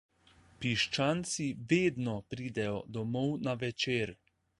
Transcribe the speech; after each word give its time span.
Piščanci 0.63 1.45
vedno 1.73 2.15
pridejo 2.35 2.79
domov 2.97 3.29
na 3.49 3.55
večer. 3.65 4.15